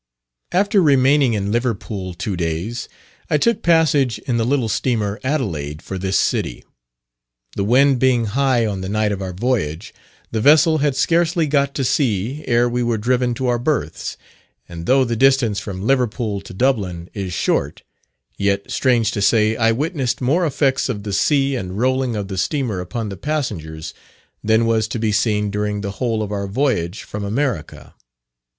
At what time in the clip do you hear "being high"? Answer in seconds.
7.99-8.65